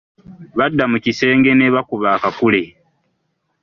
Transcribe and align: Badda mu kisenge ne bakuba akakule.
Badda 0.57 0.83
mu 0.91 0.97
kisenge 1.03 1.51
ne 1.55 1.67
bakuba 1.73 2.07
akakule. 2.17 2.61